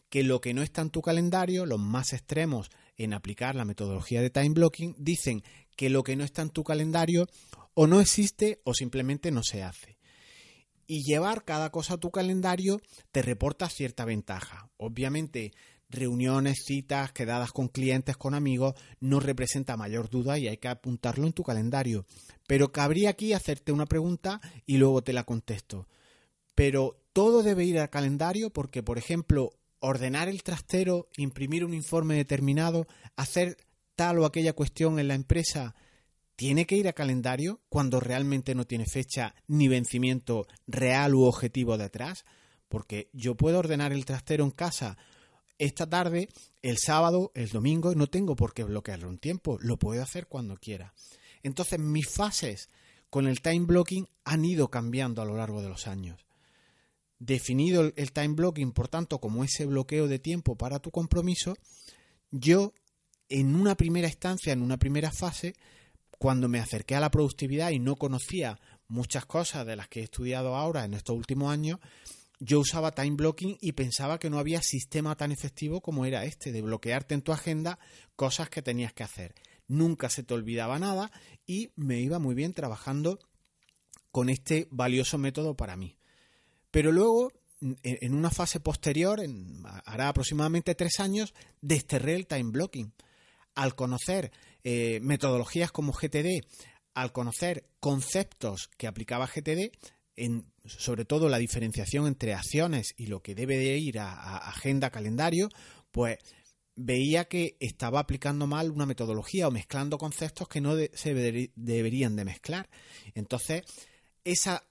que 0.10 0.24
lo 0.24 0.41
que 0.41 0.53
no 0.53 0.63
está 0.63 0.82
en 0.82 0.89
tu 0.89 1.01
calendario, 1.01 1.65
los 1.65 1.79
más 1.79 2.13
extremos 2.13 2.70
en 2.98 3.13
aplicar 3.13 3.55
la 3.55 3.65
metodología 3.65 4.22
de 4.22 4.29
time 4.29 4.50
blocking, 4.50 4.96
dicen 4.98 5.44
que 5.75 5.89
lo 5.89 6.03
que 6.03 6.15
no 6.15 6.24
está 6.24 6.41
en 6.41 6.50
tu 6.50 6.63
calendario 6.63 7.27
o 7.74 7.86
no 7.88 8.01
existe 8.01 8.62
o 8.63 8.74
simplemente 8.74 9.32
no 9.32 9.44
se 9.44 9.63
hace. 9.63 9.98
Y 10.88 11.04
llevar 11.04 11.44
cada 11.44 11.72
cosa 11.72 11.96
a 11.96 11.98
tu 11.98 12.12
calendario 12.12 12.80
te 13.12 13.22
reporta 13.22 13.70
cierta 13.70 14.06
ventaja. 14.06 14.70
Obviamente, 14.77 15.54
reuniones, 15.89 16.63
citas, 16.65 17.12
quedadas 17.12 17.51
con 17.51 17.68
clientes, 17.68 18.18
con 18.18 18.34
amigos, 18.34 18.75
no 19.00 19.20
representa 19.20 19.77
mayor 19.77 20.10
duda 20.10 20.38
y 20.38 20.48
hay 20.48 20.58
que 20.58 20.68
apuntarlo 20.68 21.25
en 21.25 21.34
tu 21.34 21.44
calendario. 21.44 22.06
Pero 22.48 22.72
cabría 22.72 23.10
aquí 23.10 23.34
hacerte 23.34 23.72
una 23.72 23.86
pregunta 23.86 24.42
y 24.65 24.77
luego 24.77 25.04
te 25.04 25.13
la 25.13 25.24
contesto. 25.24 25.88
Pero 26.54 27.01
todo 27.13 27.44
debe 27.44 27.65
ir 27.65 27.80
al 27.80 27.89
calendario 27.89 28.51
porque, 28.51 28.84
por 28.84 28.98
ejemplo, 28.98 29.51
ordenar 29.80 30.30
el 30.30 30.44
trastero, 30.44 31.10
imprimir 31.18 31.65
un 31.65 31.74
informe 31.74 32.15
determinado, 32.15 32.88
hacer 33.15 33.58
tal 33.96 34.20
o 34.20 34.25
aquella 34.25 34.54
cuestión 34.54 35.00
en 35.00 35.08
la 35.08 35.15
empresa, 35.15 35.75
tiene 36.36 36.65
que 36.65 36.75
ir 36.75 36.88
a 36.88 36.94
calendario 36.94 37.62
cuando 37.70 38.00
realmente 38.00 38.56
no 38.56 38.65
tiene 38.65 38.86
fecha 38.86 39.36
ni 39.48 39.68
vencimiento 39.68 40.48
real 40.68 41.15
u 41.15 41.24
objetivo 41.24 41.77
detrás, 41.77 42.25
porque 42.68 43.10
yo 43.13 43.36
puedo 43.36 43.60
ordenar 43.60 43.94
el 43.94 44.06
trastero 44.06 44.44
en 44.44 44.51
casa 44.51 44.98
esta 45.58 45.89
tarde, 45.89 46.27
el 46.62 46.77
sábado, 46.77 47.32
el 47.34 47.50
domingo, 47.50 47.96
no 47.96 48.08
tengo 48.08 48.36
por 48.36 48.54
qué 48.54 48.63
bloquearlo 48.63 49.08
un 49.08 49.18
tiempo, 49.18 49.58
lo 49.62 49.77
puedo 49.77 50.04
hacer 50.04 50.27
cuando 50.27 50.58
quiera. 50.58 50.94
Entonces 51.44 51.80
mis 51.80 52.10
fases 52.10 52.70
con 53.10 53.27
el 53.27 53.42
time 53.42 53.65
blocking 53.65 54.10
han 54.25 54.44
ido 54.44 54.70
cambiando 54.70 55.22
a 55.22 55.25
lo 55.25 55.38
largo 55.38 55.62
de 55.62 55.70
los 55.70 55.88
años. 55.88 56.25
Definido 57.20 57.94
el 57.96 58.12
time 58.12 58.36
blocking, 58.36 58.74
por 58.74 58.89
tanto, 58.89 59.20
como 59.20 59.44
ese 59.46 59.65
bloqueo 59.65 60.08
de 60.10 60.20
tiempo 60.20 60.58
para 60.58 60.80
tu 60.80 60.92
compromiso, 60.92 61.56
yo 62.32 62.74
en 63.30 63.56
una 63.56 63.75
primera 63.75 64.08
instancia, 64.08 64.51
en 64.51 64.62
una 64.62 64.77
primera 64.77 65.12
fase, 65.12 65.56
cuando 66.20 66.48
me 66.48 66.60
acerqué 66.60 66.96
a 66.96 67.00
la 67.00 67.12
productividad 67.12 67.72
y 67.72 67.80
no 67.80 67.96
conocía 67.96 68.60
muchas 68.88 69.26
cosas 69.26 69.66
de 69.66 69.76
las 69.76 69.88
que 69.88 70.02
he 70.02 70.04
estudiado 70.04 70.56
ahora 70.56 70.86
en 70.86 70.94
estos 70.94 71.16
últimos 71.16 71.52
años, 71.52 71.80
yo 72.40 72.60
usaba 72.60 72.92
time 72.92 73.16
blocking 73.16 73.58
y 73.62 73.72
pensaba 73.72 74.20
que 74.20 74.30
no 74.30 74.40
había 74.40 74.62
sistema 74.62 75.16
tan 75.16 75.32
efectivo 75.32 75.82
como 75.82 76.06
era 76.06 76.26
este, 76.26 76.52
de 76.52 76.62
bloquearte 76.62 77.16
en 77.16 77.22
tu 77.22 77.32
agenda 77.32 77.80
cosas 78.16 78.50
que 78.50 78.62
tenías 78.62 78.94
que 78.94 79.04
hacer. 79.04 79.34
Nunca 79.68 80.10
se 80.10 80.24
te 80.24 80.34
olvidaba 80.34 80.78
nada 80.78 81.12
y 81.48 81.72
me 81.76 82.00
iba 82.00 82.20
muy 82.20 82.36
bien 82.36 82.54
trabajando 82.54 83.20
con 84.12 84.30
este 84.30 84.68
valioso 84.70 85.18
método 85.18 85.56
para 85.56 85.76
mí. 85.76 85.98
Pero 86.72 86.92
luego, 86.92 87.32
en 87.62 88.14
una 88.14 88.30
fase 88.30 88.60
posterior, 88.60 89.22
hará 89.86 90.10
aproximadamente 90.10 90.76
tres 90.76 91.00
años, 91.00 91.34
desterré 91.62 92.16
el 92.16 92.28
time 92.28 92.52
blocking. 92.52 92.94
Al 93.56 93.76
conocer 93.76 94.32
eh, 94.68 95.00
metodologías 95.04 95.72
como 95.72 95.94
GTD, 95.94 96.42
al 96.96 97.12
conocer 97.12 97.70
conceptos 97.80 98.68
que 98.78 98.88
aplicaba 98.88 99.28
GTD, 99.28 99.72
en, 100.16 100.52
sobre 100.66 101.06
todo 101.06 101.30
la 101.30 101.38
diferenciación 101.38 102.08
entre 102.08 102.34
acciones 102.34 102.96
y 102.98 103.06
lo 103.06 103.22
que 103.22 103.36
debe 103.36 103.58
de 103.58 103.78
ir 103.78 104.00
a, 104.00 104.38
agenda 104.38 104.90
calendario, 104.90 105.50
pues 105.92 106.18
veía 106.76 107.26
que 107.26 107.58
estaba 107.60 108.00
aplicando 108.00 108.48
mal 108.48 108.72
una 108.72 108.88
metodología 108.88 109.48
o 109.48 109.52
mezclando 109.52 110.00
conceptos 110.00 110.48
que 110.48 110.62
no 110.62 110.76
se 110.94 111.14
deberían 111.56 112.16
de 112.16 112.26
mezclar. 112.26 112.68
Entonces, 113.14 113.62
esa, 114.24 114.64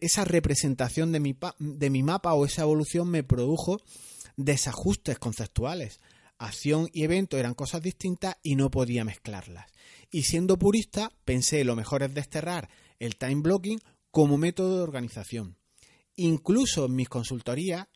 esa 0.00 0.24
representación 0.24 1.12
de 1.12 1.20
mi, 1.20 1.38
de 1.60 1.90
mi 1.90 2.02
mapa 2.02 2.34
o 2.34 2.46
esa 2.46 2.62
evolución 2.62 3.08
me 3.10 3.22
produjo 3.22 3.80
desajustes 4.36 5.20
conceptuales. 5.20 6.00
Acción 6.44 6.90
y 6.92 7.04
evento 7.04 7.38
eran 7.38 7.54
cosas 7.54 7.80
distintas 7.80 8.36
y 8.42 8.56
no 8.56 8.70
podía 8.70 9.02
mezclarlas. 9.02 9.70
Y 10.10 10.24
siendo 10.24 10.58
purista, 10.58 11.10
pensé 11.24 11.64
lo 11.64 11.74
mejor 11.74 12.02
es 12.02 12.12
desterrar 12.12 12.68
el 12.98 13.16
time 13.16 13.40
blocking 13.40 13.80
como 14.10 14.36
método 14.36 14.76
de 14.76 14.82
organización. 14.82 15.56
Incluso 16.16 16.84
en 16.84 16.96
mis 16.96 17.08
consultorías 17.08 17.88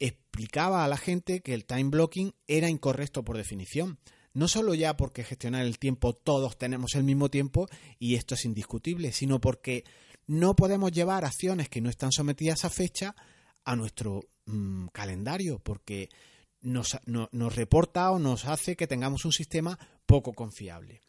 explicaba 0.00 0.84
a 0.84 0.88
la 0.88 0.96
gente 0.96 1.40
que 1.40 1.54
el 1.54 1.66
time 1.66 1.90
blocking 1.90 2.34
era 2.48 2.68
incorrecto 2.68 3.24
por 3.24 3.36
definición. 3.36 4.00
No 4.34 4.48
solo 4.48 4.74
ya 4.74 4.96
porque 4.96 5.22
gestionar 5.22 5.64
el 5.64 5.78
tiempo 5.78 6.12
todos 6.12 6.58
tenemos 6.58 6.96
el 6.96 7.04
mismo 7.04 7.30
tiempo 7.30 7.68
y 8.00 8.16
esto 8.16 8.34
es 8.34 8.44
indiscutible, 8.44 9.12
sino 9.12 9.40
porque 9.40 9.84
no 10.26 10.54
podemos 10.56 10.90
llevar 10.90 11.24
acciones 11.24 11.68
que 11.68 11.80
no 11.80 11.90
están 11.90 12.10
sometidas 12.10 12.64
a 12.64 12.70
fecha 12.70 13.14
a 13.64 13.76
nuestro 13.76 14.22
mm, 14.46 14.88
calendario, 14.88 15.60
porque 15.60 16.08
nos, 16.60 16.98
nos 17.06 17.54
reporta 17.54 18.10
o 18.10 18.18
nos 18.18 18.44
hace 18.46 18.76
que 18.76 18.86
tengamos 18.86 19.24
un 19.24 19.32
sistema 19.32 19.78
poco 20.06 20.32
confiable. 20.32 21.02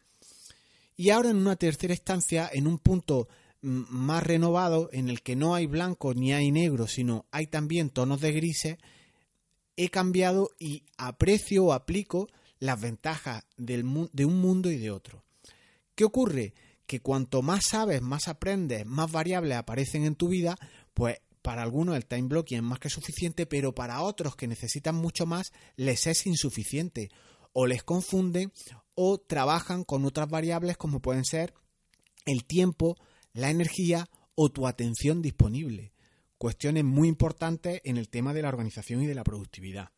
Y 0.96 1.10
ahora 1.10 1.30
en 1.30 1.38
una 1.38 1.56
tercera 1.56 1.94
instancia, 1.94 2.50
en 2.52 2.66
un 2.66 2.78
punto 2.78 3.28
más 3.62 4.22
renovado 4.22 4.88
en 4.92 5.08
el 5.08 5.22
que 5.22 5.36
no 5.36 5.54
hay 5.54 5.66
blanco 5.66 6.14
ni 6.14 6.32
hay 6.32 6.50
negro, 6.50 6.86
sino 6.86 7.26
hay 7.30 7.46
también 7.46 7.90
tonos 7.90 8.20
de 8.20 8.32
grises, 8.32 8.78
he 9.76 9.88
cambiado 9.88 10.50
y 10.58 10.84
aprecio 10.98 11.64
o 11.64 11.72
aplico 11.72 12.28
las 12.58 12.80
ventajas 12.80 13.44
del, 13.56 13.84
de 14.12 14.24
un 14.24 14.40
mundo 14.40 14.70
y 14.70 14.76
de 14.76 14.90
otro. 14.90 15.24
¿Qué 15.94 16.04
ocurre? 16.04 16.54
Que 16.86 17.00
cuanto 17.00 17.42
más 17.42 17.64
sabes, 17.68 18.02
más 18.02 18.28
aprendes, 18.28 18.84
más 18.86 19.10
variables 19.10 19.56
aparecen 19.56 20.04
en 20.04 20.16
tu 20.16 20.28
vida, 20.28 20.56
pues 20.94 21.18
para 21.42 21.62
algunos 21.62 21.96
el 21.96 22.06
time 22.06 22.28
blocking 22.28 22.58
es 22.58 22.62
más 22.62 22.78
que 22.78 22.90
suficiente, 22.90 23.46
pero 23.46 23.74
para 23.74 24.02
otros 24.02 24.36
que 24.36 24.46
necesitan 24.46 24.94
mucho 24.94 25.26
más 25.26 25.52
les 25.76 26.06
es 26.06 26.26
insuficiente 26.26 27.10
o 27.52 27.66
les 27.66 27.82
confunden 27.82 28.52
o 28.94 29.18
trabajan 29.18 29.84
con 29.84 30.04
otras 30.04 30.28
variables 30.28 30.76
como 30.76 31.00
pueden 31.00 31.24
ser 31.24 31.54
el 32.26 32.44
tiempo, 32.44 32.96
la 33.32 33.50
energía 33.50 34.08
o 34.34 34.50
tu 34.50 34.66
atención 34.66 35.22
disponible. 35.22 35.92
Cuestiones 36.38 36.84
muy 36.84 37.08
importantes 37.08 37.80
en 37.84 37.96
el 37.96 38.08
tema 38.08 38.32
de 38.32 38.42
la 38.42 38.48
organización 38.48 39.02
y 39.02 39.06
de 39.06 39.14
la 39.14 39.24
productividad. 39.24 39.90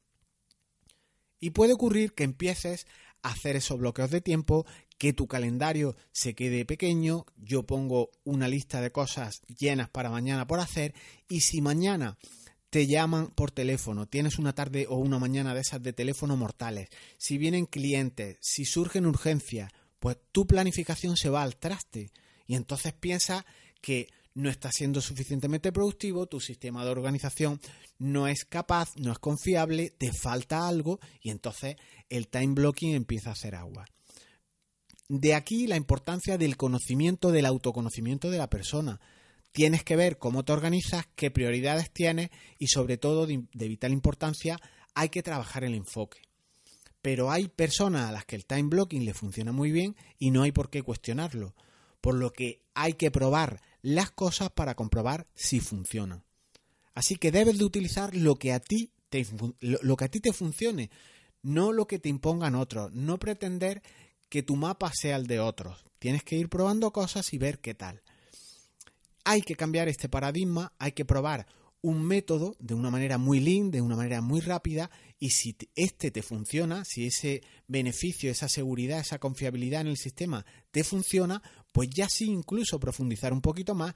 Y 1.41 1.51
puede 1.51 1.73
ocurrir 1.73 2.15
que 2.15 2.25
empieces 2.25 2.87
a 3.23 3.31
hacer 3.31 3.57
esos 3.57 3.79
bloqueos 3.79 4.11
de 4.11 4.21
tiempo, 4.21 4.67
que 5.03 5.13
tu 5.13 5.27
calendario 5.27 5.97
se 6.13 6.37
quede 6.37 6.65
pequeño, 6.65 7.27
yo 7.37 7.67
pongo 7.67 8.13
una 8.23 8.47
lista 8.47 8.81
de 8.81 8.93
cosas 8.93 9.43
llenas 9.49 9.91
para 9.91 10.11
mañana 10.11 10.47
por 10.47 10.61
hacer 10.61 10.95
y 11.29 11.41
si 11.41 11.61
mañana 11.61 12.19
te 12.71 12.87
llaman 12.87 13.33
por 13.35 13.51
teléfono, 13.51 14.07
tienes 14.07 14.39
una 14.39 14.53
tarde 14.53 14.87
o 14.89 14.99
una 14.99 15.19
mañana 15.19 15.55
de 15.55 15.61
esas 15.63 15.83
de 15.83 15.93
teléfono 15.93 16.37
mortales, 16.37 16.89
si 17.19 17.37
vienen 17.37 17.67
clientes, 17.67 18.37
si 18.41 18.65
surgen 18.65 19.07
urgencias, 19.07 19.73
pues 19.99 20.19
tu 20.31 20.47
planificación 20.47 21.17
se 21.17 21.31
va 21.31 21.43
al 21.43 21.57
traste 21.57 22.13
y 22.47 22.55
entonces 22.55 22.93
piensa 22.93 23.45
que 23.81 24.07
no 24.35 24.51
estás 24.51 24.77
siendo 24.77 25.01
suficientemente 25.01 25.73
productivo, 25.73 26.27
tu 26.27 26.39
sistema 26.39 26.85
de 26.85 26.93
organización 26.93 27.61
no 27.99 28.29
es 28.29 28.45
capaz, 28.45 28.97
no 28.99 29.11
es 29.11 29.19
confiable, 29.19 29.91
te 29.91 30.13
falta 30.13 30.69
algo 30.69 31.01
y 31.21 31.31
entonces 31.31 31.75
el 32.09 32.29
time 32.29 32.55
blocking 32.55 32.95
empieza 32.95 33.31
a 33.31 33.33
hacer 33.33 33.57
agua. 33.57 33.85
De 35.15 35.35
aquí 35.35 35.67
la 35.67 35.77
importancia 35.77 36.39
del 36.39 36.57
conocimiento, 36.57 37.33
del 37.33 37.45
autoconocimiento 37.45 38.31
de 38.31 38.39
la 38.39 38.49
persona. 38.49 38.99
Tienes 39.53 39.85
que 39.85 39.95
ver 39.95 40.17
cómo 40.17 40.43
te 40.43 40.55
organizas, 40.55 41.07
qué 41.17 41.31
prioridades 41.31 41.91
tienes 41.91 42.31
y 42.59 42.69
sobre 42.69 42.97
todo 42.97 43.27
de, 43.27 43.45
vital 43.53 43.93
importancia 43.93 44.59
hay 44.95 45.11
que 45.11 45.23
trabajar 45.23 45.65
el 45.65 45.75
enfoque. 45.75 46.23
Pero 47.03 47.31
hay 47.31 47.49
personas 47.49 48.09
a 48.09 48.13
las 48.13 48.25
que 48.25 48.37
el 48.37 48.47
time 48.47 48.71
blocking 48.71 49.05
le 49.05 49.13
funciona 49.13 49.53
muy 49.53 49.71
bien 49.71 49.97
y 50.19 50.31
no 50.31 50.45
hay 50.45 50.53
por 50.53 50.71
qué 50.71 50.81
cuestionarlo 50.83 51.55
por 52.01 52.15
lo 52.15 52.33
que 52.33 52.63
hay 52.73 52.95
que 52.95 53.11
probar 53.11 53.61
las 53.83 54.11
cosas 54.13 54.49
para 54.49 54.77
comprobar 54.77 55.27
si 55.35 55.61
funcionan. 55.61 56.25
Así 56.95 57.17
que 57.17 57.31
debes 57.31 57.59
de 57.59 57.67
utilizar 57.67 58.17
lo 58.17 58.37
que 58.37 58.55
a 58.55 58.61
ti 58.61 58.93
te, 59.11 59.27
lo 59.61 59.95
que 59.95 60.05
a 60.07 60.09
ti 60.11 60.21
te 60.21 60.33
funcione, 60.33 60.91
no 61.43 61.71
lo 61.71 61.87
que 61.87 61.99
te 61.99 62.09
impongan 62.09 62.55
otros, 62.55 62.95
no 62.95 63.19
pretender 63.19 63.83
que 64.33 64.43
tu 64.43 64.57
mapa 64.57 64.91
sea 64.95 65.17
el 65.17 65.27
de 65.27 65.41
otros. 65.41 65.85
Tienes 65.99 66.25
que 66.25 66.37
ir 66.37 66.49
probando 66.49 66.91
cosas 66.91 67.35
y 67.35 67.37
ver 67.37 67.59
qué 67.59 67.75
tal. 67.75 68.01
Hay 69.25 69.43
que 69.43 69.57
cambiar 69.57 69.89
este 69.89 70.09
paradigma, 70.09 70.73
hay 70.79 70.93
que 70.93 71.05
probar 71.05 71.47
un 71.83 72.03
método 72.03 72.57
de 72.59 72.73
una 72.73 72.91
manera 72.91 73.19
muy 73.19 73.41
lean, 73.41 73.71
de 73.71 73.83
una 73.83 73.95
manera 73.95 74.23
muy 74.23 74.41
rápida, 74.41 74.91
y 75.19 75.33
si 75.33 75.55
este 75.75 76.11
te 76.11 76.23
funciona, 76.23 76.87
si 76.87 77.09
ese 77.09 77.43
beneficio, 77.69 78.31
esa 78.31 78.49
seguridad, 78.49 79.01
esa 79.01 79.19
confiabilidad 79.19 79.83
en 79.83 79.89
el 79.89 79.99
sistema 79.99 80.47
te 80.71 80.83
funciona, 80.83 81.43
pues 81.71 81.91
ya 81.91 82.09
sí 82.09 82.25
incluso 82.25 82.81
profundizar 82.81 83.35
un 83.35 83.43
poquito 83.43 83.75
más, 83.75 83.95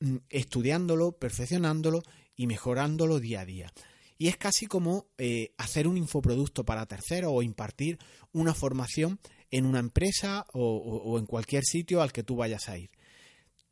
mm, 0.00 0.16
estudiándolo, 0.30 1.12
perfeccionándolo 1.18 2.02
y 2.36 2.46
mejorándolo 2.46 3.20
día 3.20 3.42
a 3.42 3.44
día. 3.44 3.72
Y 4.16 4.28
es 4.28 4.38
casi 4.38 4.66
como 4.66 5.08
eh, 5.18 5.52
hacer 5.58 5.86
un 5.86 5.98
infoproducto 5.98 6.64
para 6.64 6.86
terceros 6.86 7.32
o 7.34 7.42
impartir 7.42 7.98
una 8.32 8.54
formación 8.54 9.20
en 9.50 9.66
una 9.66 9.78
empresa 9.78 10.46
o 10.52 11.18
en 11.18 11.26
cualquier 11.26 11.64
sitio 11.64 12.02
al 12.02 12.12
que 12.12 12.22
tú 12.22 12.36
vayas 12.36 12.68
a 12.68 12.78
ir. 12.78 12.90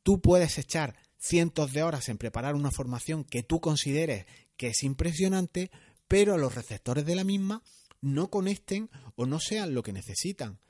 Tú 0.02 0.20
puedes 0.20 0.58
echar 0.58 0.94
cientos 1.18 1.72
de 1.72 1.82
horas 1.82 2.08
en 2.08 2.18
preparar 2.18 2.54
una 2.54 2.70
formación 2.70 3.24
que 3.24 3.42
tú 3.42 3.60
consideres 3.60 4.26
que 4.56 4.68
es 4.68 4.82
impresionante, 4.82 5.70
pero 6.08 6.38
los 6.38 6.54
receptores 6.54 7.04
de 7.04 7.16
la 7.16 7.24
misma 7.24 7.62
no 8.00 8.30
conecten 8.30 8.90
o 9.16 9.26
no 9.26 9.40
sean 9.40 9.74
lo 9.74 9.82
que 9.82 9.92
necesitan. 9.92 10.60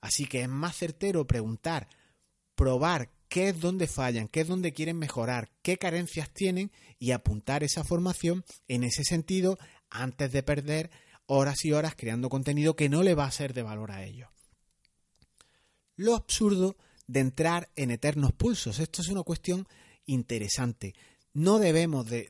Así 0.00 0.26
que 0.26 0.42
es 0.42 0.48
más 0.48 0.76
certero 0.76 1.26
preguntar, 1.26 1.88
probar 2.54 3.10
qué 3.28 3.48
es 3.48 3.60
donde 3.60 3.86
fallan, 3.86 4.28
qué 4.28 4.40
es 4.40 4.48
donde 4.48 4.72
quieren 4.72 4.98
mejorar, 4.98 5.50
qué 5.62 5.78
carencias 5.78 6.30
tienen 6.30 6.70
y 6.98 7.12
apuntar 7.12 7.62
esa 7.62 7.84
formación 7.84 8.44
en 8.68 8.84
ese 8.84 9.04
sentido 9.04 9.58
antes 9.88 10.32
de 10.32 10.42
perder 10.42 10.90
horas 11.26 11.64
y 11.64 11.72
horas 11.72 11.94
creando 11.96 12.28
contenido 12.28 12.76
que 12.76 12.88
no 12.88 13.02
le 13.02 13.14
va 13.14 13.24
a 13.24 13.30
ser 13.30 13.54
de 13.54 13.62
valor 13.62 13.92
a 13.92 14.04
ellos. 14.04 14.28
Lo 15.96 16.14
absurdo 16.14 16.76
de 17.06 17.20
entrar 17.20 17.70
en 17.76 17.90
eternos 17.90 18.32
pulsos. 18.32 18.78
Esto 18.78 19.02
es 19.02 19.08
una 19.08 19.22
cuestión 19.22 19.66
interesante. 20.06 20.94
No 21.32 21.58
debemos 21.58 22.06
de, 22.06 22.28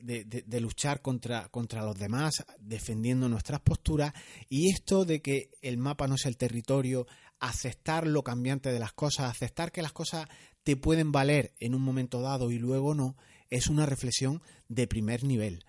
luchar 0.59 1.01
contra, 1.01 1.49
contra, 1.49 1.83
los 1.83 1.97
demás 1.97 2.43
defendiendo 2.59 3.29
nuestras 3.29 3.61
posturas 3.61 4.13
y 4.49 4.71
esto 4.71 5.05
de 5.05 5.21
que 5.21 5.51
el 5.61 5.77
mapa 5.77 6.07
no 6.07 6.15
es 6.15 6.25
el 6.25 6.37
territorio, 6.37 7.05
aceptar 7.39 8.07
lo 8.07 8.23
cambiante 8.23 8.71
de 8.71 8.79
las 8.79 8.93
cosas, 8.93 9.29
aceptar 9.29 9.71
que 9.71 9.83
las 9.83 9.93
cosas 9.93 10.27
te 10.63 10.75
pueden 10.75 11.11
valer 11.11 11.53
en 11.59 11.75
un 11.75 11.83
momento 11.83 12.21
dado 12.21 12.49
y 12.49 12.57
luego 12.57 12.95
no, 12.95 13.15
es 13.51 13.67
una 13.67 13.85
reflexión 13.85 14.41
de 14.69 14.87
primer 14.87 15.23
nivel 15.23 15.63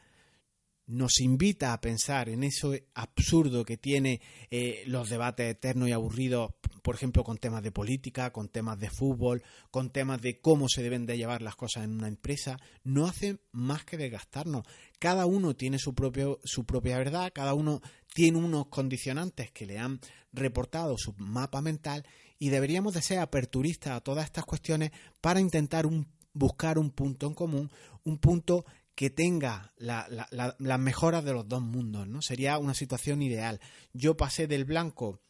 nos 0.86 1.20
invita 1.20 1.72
a 1.72 1.80
pensar 1.80 2.28
en 2.28 2.44
eso 2.44 2.72
absurdo 2.94 3.64
que 3.64 3.76
tiene 3.76 4.20
eh, 4.50 4.84
los 4.86 5.10
debates 5.10 5.50
eternos 5.50 5.88
y 5.88 5.92
aburridos, 5.92 6.52
por 6.82 6.94
ejemplo, 6.94 7.24
con 7.24 7.38
temas 7.38 7.62
de 7.62 7.72
política, 7.72 8.32
con 8.32 8.48
temas 8.48 8.78
de 8.78 8.90
fútbol, 8.90 9.42
con 9.70 9.90
temas 9.90 10.22
de 10.22 10.40
cómo 10.40 10.68
se 10.68 10.82
deben 10.82 11.04
de 11.04 11.16
llevar 11.16 11.42
las 11.42 11.56
cosas 11.56 11.84
en 11.84 11.92
una 11.92 12.06
empresa, 12.06 12.58
no 12.84 13.06
hace 13.06 13.38
más 13.50 13.84
que 13.84 13.96
desgastarnos. 13.96 14.64
Cada 15.00 15.26
uno 15.26 15.56
tiene 15.56 15.78
su, 15.78 15.94
propio, 15.94 16.38
su 16.44 16.64
propia 16.64 16.98
verdad, 16.98 17.32
cada 17.34 17.54
uno 17.54 17.80
tiene 18.14 18.38
unos 18.38 18.68
condicionantes 18.68 19.50
que 19.50 19.66
le 19.66 19.78
han 19.78 20.00
reportado 20.32 20.96
su 20.98 21.14
mapa 21.18 21.62
mental 21.62 22.06
y 22.38 22.50
deberíamos 22.50 22.94
de 22.94 23.02
ser 23.02 23.18
aperturistas 23.18 23.92
a 23.92 24.00
todas 24.00 24.26
estas 24.26 24.44
cuestiones 24.44 24.92
para 25.20 25.40
intentar 25.40 25.86
buscar 26.32 26.78
un 26.78 26.90
punto 26.90 27.26
en 27.26 27.34
común, 27.34 27.70
un 28.04 28.18
punto 28.18 28.64
que 28.96 29.10
tenga 29.10 29.72
las 29.76 30.80
mejoras 30.80 31.24
de 31.24 31.34
los 31.34 31.46
dos 31.46 31.62
mundos, 31.62 32.08
¿no? 32.08 32.22
Sería 32.22 32.58
una 32.58 32.74
situación 32.74 33.22
ideal. 33.22 33.60
Yo 33.92 34.16
pasé 34.16 34.48
del 34.48 34.64
blanco 34.64 35.20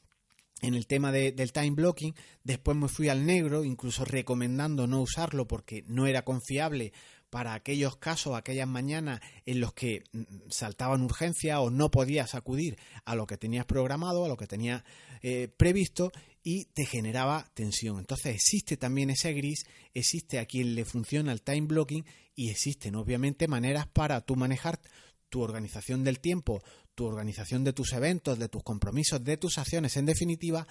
en 0.63 0.75
el 0.75 0.87
tema 0.87 1.13
del 1.13 1.53
time 1.53 1.73
blocking, 1.73 2.15
después 2.43 2.77
me 2.79 2.89
fui 2.89 3.11
al 3.11 3.27
negro, 3.27 3.65
incluso 3.65 4.07
recomendando 4.07 4.87
no 4.87 5.03
usarlo 5.03 5.47
porque 5.47 5.85
no 5.87 6.07
era 6.07 6.23
confiable 6.23 6.95
para 7.31 7.55
aquellos 7.55 7.97
casos, 7.97 8.37
aquellas 8.37 8.69
mañanas 8.69 9.21
en 9.45 9.61
los 9.61 9.73
que 9.73 10.05
mm, 10.13 10.23
saltaban 10.51 11.03
urgencia 11.03 11.61
o 11.61 11.71
no 11.71 11.91
podías 11.91 12.35
acudir 12.35 12.79
a 13.05 13.15
lo 13.15 13.27
que 13.27 13.37
tenías 13.37 13.67
programado, 13.67 14.25
a 14.25 14.29
lo 14.29 14.37
que 14.37 14.47
tenías 14.47 14.85
eh, 15.23 15.49
previsto 15.57 16.13
y 16.43 16.67
te 16.67 16.87
generaba 16.87 17.51
tensión. 17.55 17.99
Entonces 17.99 18.35
existe 18.35 18.77
también 18.77 19.11
ese 19.11 19.33
gris, 19.33 19.65
existe 19.95 20.39
a 20.39 20.47
quien 20.47 20.75
le 20.75 20.85
funciona 20.85 21.33
el 21.33 21.43
time 21.43 21.67
blocking 21.67 22.05
y 22.35 22.51
existen 22.51 22.95
obviamente 22.95 23.49
maneras 23.49 23.87
para 23.89 24.21
tú 24.21 24.37
manejar 24.37 24.81
tu 25.29 25.41
organización 25.41 26.05
del 26.05 26.21
tiempo, 26.21 26.63
tu 26.95 27.05
organización 27.05 27.65
de 27.65 27.73
tus 27.73 27.93
eventos, 27.93 28.39
de 28.39 28.49
tus 28.49 28.63
compromisos, 28.63 29.25
de 29.25 29.37
tus 29.37 29.59
acciones, 29.59 29.97
en 29.97 30.07
definitiva, 30.07 30.67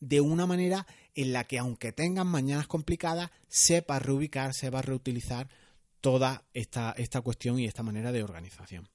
de 0.00 0.20
una 0.20 0.46
manera 0.46 0.86
en 1.14 1.32
la 1.32 1.44
que 1.44 1.58
aunque 1.58 1.92
tengan 1.92 2.26
mañanas 2.26 2.66
complicadas, 2.66 3.30
sepas 3.48 4.02
reubicar, 4.02 4.54
sepas 4.54 4.84
reutilizar 4.84 5.48
toda 6.00 6.44
esta, 6.54 6.94
esta 6.96 7.20
cuestión 7.20 7.58
y 7.58 7.66
esta 7.66 7.82
manera 7.82 8.12
de 8.12 8.22
organización. 8.22 8.88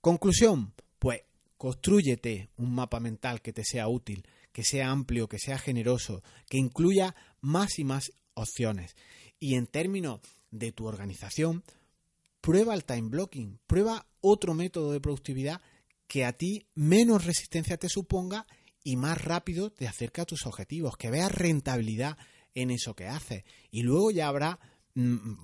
Conclusión, 0.00 0.72
pues 0.98 1.22
construyete 1.56 2.48
un 2.56 2.74
mapa 2.74 3.00
mental 3.00 3.42
que 3.42 3.52
te 3.52 3.64
sea 3.64 3.88
útil, 3.88 4.26
que 4.52 4.64
sea 4.64 4.90
amplio, 4.90 5.28
que 5.28 5.38
sea 5.38 5.58
generoso, 5.58 6.22
que 6.48 6.58
incluya 6.58 7.14
más 7.40 7.78
y 7.78 7.84
más 7.84 8.12
opciones. 8.34 8.96
Y 9.38 9.54
en 9.54 9.66
términos 9.66 10.20
de 10.50 10.72
tu 10.72 10.86
organización, 10.86 11.62
prueba 12.40 12.74
el 12.74 12.84
time 12.84 13.08
blocking, 13.10 13.58
prueba 13.66 14.06
otro 14.20 14.54
método 14.54 14.92
de 14.92 15.00
productividad 15.00 15.60
que 16.06 16.24
a 16.24 16.32
ti 16.32 16.66
menos 16.74 17.24
resistencia 17.24 17.76
te 17.76 17.88
suponga 17.88 18.46
y 18.82 18.96
más 18.96 19.22
rápido 19.22 19.70
te 19.70 19.86
acerca 19.86 20.22
a 20.22 20.26
tus 20.26 20.46
objetivos, 20.46 20.96
que 20.96 21.10
veas 21.10 21.30
rentabilidad 21.30 22.16
en 22.54 22.70
eso 22.70 22.94
que 22.94 23.06
haces. 23.06 23.44
Y 23.70 23.82
luego 23.82 24.10
ya 24.10 24.28
habrá 24.28 24.58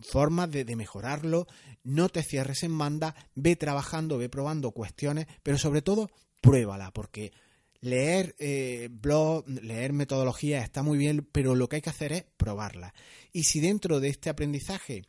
formas 0.03 0.51
de, 0.51 0.77
mejorarlo, 0.77 1.47
no 1.85 2.09
te 2.09 2.23
cierres 2.23 2.63
en 2.63 2.77
banda, 2.77 3.15
ve 3.35 3.57
trabajando, 3.57 4.19
ve 4.19 4.29
probando 4.29 4.73
cuestiones, 4.73 5.27
pero 5.43 5.59
sobre 5.59 5.83
todo 5.83 6.11
pruébala, 6.41 6.91
porque 6.93 7.33
leer 7.81 8.35
eh, 8.39 8.89
blog, 8.91 9.49
leer 9.49 9.93
metodología 9.93 10.63
está 10.63 10.83
muy 10.83 10.99
bien, 10.99 11.29
pero 11.31 11.55
lo 11.55 11.69
que 11.69 11.77
hay 11.77 11.83
que 11.83 11.91
hacer 11.91 12.13
es 12.13 12.25
probarla. 12.37 12.95
Y 13.33 13.45
si 13.45 13.61
dentro 13.61 14.01
de 14.01 14.09
este 14.09 14.31
aprendizaje 14.31 15.03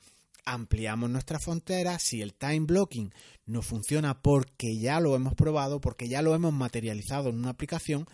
ampliamos 0.45 1.09
nuestra 1.09 1.39
frontera, 1.39 1.99
si 1.99 2.21
el 2.21 2.33
time 2.33 2.61
blocking 2.61 3.13
no 3.45 3.61
funciona 3.61 4.21
porque 4.21 4.77
ya 4.77 4.99
lo 4.99 5.15
hemos 5.15 5.33
probado, 5.33 5.81
porque 5.81 6.07
ya 6.07 6.21
lo 6.21 6.35
hemos 6.35 6.53
materializado 6.53 7.29
en 7.29 7.39
una 7.39 7.49
aplicación, 7.49 8.05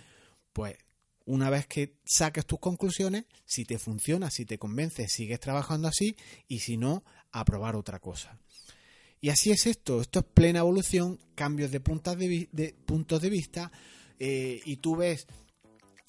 pues 0.52 0.78
una 1.26 1.50
vez 1.50 1.68
que 1.68 1.96
saques 2.06 2.46
tus 2.46 2.60
conclusiones, 2.60 3.26
si 3.46 3.66
te 3.66 3.78
funciona, 3.78 4.30
si 4.30 4.46
te 4.46 4.58
convence, 4.58 5.08
sigues 5.08 5.40
trabajando 5.40 5.88
así 5.88 6.16
y 6.48 6.60
si 6.60 6.78
no, 6.78 7.04
a 7.32 7.46
probar 7.46 7.76
otra 7.76 8.00
cosa. 8.00 8.40
Y 9.22 9.30
así 9.30 9.52
es 9.52 9.66
esto, 9.68 10.02
esto 10.02 10.20
es 10.20 10.26
plena 10.26 10.60
evolución, 10.60 11.18
cambios 11.34 11.72
de, 11.72 11.80
puntos 11.80 12.18
de, 12.18 13.30
vista 13.30 13.72
eh, 14.20 14.60
y 14.66 14.78
tú 14.78 14.98
ves 14.98 15.28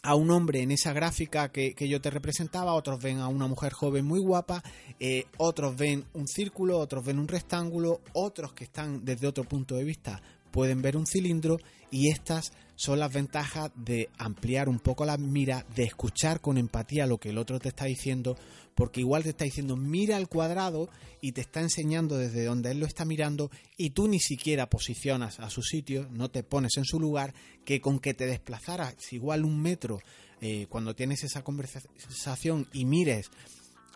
a 0.03 0.17
un 0.17 0.31
hombre 0.31 0.63
en 0.63 0.71
esa 0.71 0.93
gráfica 0.93 1.51
que, 1.51 1.75
yo 1.89 2.01
te 2.01 2.11
representaba, 2.11 2.75
otros 2.75 3.01
ven 3.01 3.21
a 3.21 3.29
una 3.29 3.47
mujer 3.47 3.73
joven 3.73 4.05
muy 4.05 4.21
guapa, 4.21 4.63
eh, 5.01 5.27
otros 5.39 5.77
ven 5.77 6.05
un 6.13 6.27
círculo, 6.27 6.79
otros 6.79 7.05
ven 7.05 7.19
un 7.19 7.29
rectángulo, 7.29 8.01
otros 8.13 8.53
que 8.53 8.65
están 8.65 9.05
desde 9.05 9.29
otro 9.29 9.45
punto 9.45 9.77
de 9.77 9.85
vista 9.85 10.21
pueden 10.51 10.83
ver 10.83 10.97
un 10.97 11.07
cilindro 11.07 11.57
y 11.91 12.11
estas 12.11 12.53
son 12.77 12.99
las 12.99 13.13
ventajas 13.13 13.71
de 13.77 14.11
ampliar 14.19 14.69
un 14.69 14.81
poco 14.81 15.05
la 15.05 15.17
mira, 15.17 15.65
de 15.75 15.85
escuchar 15.85 16.41
con 16.41 16.59
empatía 16.59 17.07
lo 17.07 17.19
que 17.19 17.31
el 17.31 17.39
otro 17.39 17.61
te 17.61 17.69
está 17.69 17.85
diciendo, 17.85 18.37
porque 18.75 19.01
igual 19.01 19.23
te 19.23 19.31
está 19.31 19.45
diciendo 19.45 19.77
mira 19.77 20.17
el 20.17 20.29
cuadrado 20.29 20.89
y 21.21 21.33
te 21.33 21.41
está 21.41 21.61
enseñando 21.61 22.19
desde 22.19 22.45
donde 22.45 22.73
él 22.73 22.81
lo 22.81 22.87
está 22.87 23.05
mirando 23.05 23.51
y 23.77 23.91
tú 23.91 24.09
ni 24.09 24.19
siquiera 24.19 24.69
posicionas 24.69 25.39
a 25.41 25.51
su 25.51 25.63
sitio, 25.63 26.09
no 26.11 26.31
te 26.31 26.43
pones 26.43 26.77
en 26.77 26.85
su 26.85 26.99
lugar, 26.99 27.35
que 27.65 27.81
con 27.81 28.01
que 28.01 28.15
te 28.15 28.27
desplazaras 28.27 28.95
igual 29.13 29.45
un 29.45 29.61
metro 29.63 30.01
eh, 30.41 30.67
cuando 30.69 30.95
tienes 30.95 31.23
esa 31.25 31.43
conversación 31.43 32.69
y 32.73 32.85
mires 32.85 33.31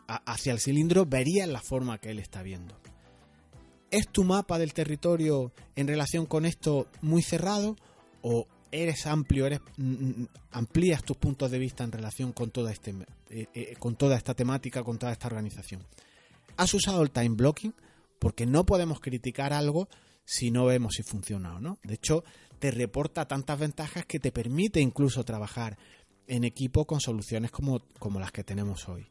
hacia 0.07 0.53
el 0.53 0.61
cilindro, 0.61 1.05
verías 1.05 1.49
la 1.49 1.61
forma 1.61 1.99
que 1.99 2.11
él 2.11 2.19
está 2.19 2.43
viendo. 2.43 2.81
¿Es 3.91 4.09
tu 4.09 4.25
mapa 4.25 4.59
del 4.59 4.73
territorio 4.73 5.53
en 5.77 5.89
relación 5.89 6.25
con 6.27 6.47
esto 6.47 6.89
muy 7.03 7.23
cerrado 7.23 7.77
o 8.23 8.47
eres 8.71 9.07
amplio, 9.07 9.47
eres 9.47 9.61
mm, 9.77 9.93
mm, 9.93 10.29
amplías 10.53 11.03
tus 11.03 11.17
puntos 11.17 11.51
de 11.51 11.59
vista 11.59 11.85
en 11.85 11.93
relación 11.93 12.33
con 12.33 12.51
toda 12.51 12.73
este 12.73 12.95
eh, 13.31 13.47
eh, 13.55 13.75
con 13.79 13.97
toda 13.97 14.17
esta 14.17 14.35
temática, 14.35 14.83
con 14.83 14.99
toda 14.99 15.13
esta 15.13 15.27
organización? 15.27 15.83
¿Has 16.57 16.73
usado 16.75 17.03
el 17.03 17.11
time 17.11 17.37
blocking? 17.37 17.75
Porque 18.19 18.47
no 18.47 18.65
podemos 18.65 19.01
criticar 19.01 19.53
algo 19.53 19.89
si 20.25 20.51
no 20.51 20.67
vemos 20.67 20.95
si 20.95 21.03
funciona 21.03 21.55
o 21.55 21.61
no. 21.61 21.79
De 21.83 21.95
hecho, 21.95 22.25
te 22.59 22.71
reporta 22.71 23.29
tantas 23.29 23.59
ventajas 23.59 24.05
que 24.07 24.19
te 24.19 24.33
permite 24.33 24.81
incluso 24.81 25.25
trabajar 25.25 25.79
en 26.27 26.45
equipo 26.45 26.85
con 26.87 27.01
soluciones 27.01 27.51
como, 27.51 27.81
como 27.99 28.19
las 28.19 28.33
que 28.33 28.45
tenemos 28.45 28.89
hoy. 28.89 29.07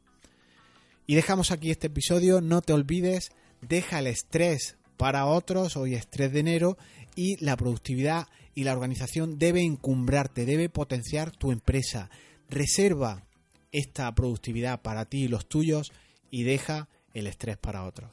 Y 1.06 1.16
dejamos 1.16 1.52
aquí 1.52 1.72
este 1.72 1.88
episodio. 1.88 2.42
No 2.42 2.62
te 2.62 2.74
olvides 2.74 3.32
deja 3.62 4.00
el 4.00 4.08
estrés 4.08 4.78
para 4.98 5.26
otros, 5.26 5.78
hoy 5.78 5.96
es 5.96 6.08
3 6.08 6.32
de 6.34 6.40
enero, 6.40 6.78
y 7.16 7.44
la 7.44 7.56
productividad 7.58 8.28
y 8.58 8.64
la 8.64 8.74
organización 8.74 9.38
debe 9.38 9.62
encumbrarte, 9.62 10.44
debe 10.44 10.68
potenciar 10.68 11.30
tu 11.30 11.52
empresa. 11.52 12.10
Reserva 12.50 13.28
esta 13.72 14.12
productividad 14.16 14.82
para 14.82 15.06
ti 15.06 15.26
y 15.26 15.28
los 15.28 15.48
tuyos 15.48 15.92
y 16.32 16.42
deja 16.42 16.90
el 17.14 17.28
estrés 17.28 17.58
para 17.58 17.86
otros. 17.86 18.10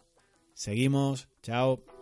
Seguimos, 0.52 1.28
chao. 1.42 1.93